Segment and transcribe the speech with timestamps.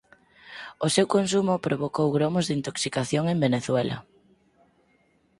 [0.85, 3.97] O seu consumo provocou gromos de intoxicación en Venezuela.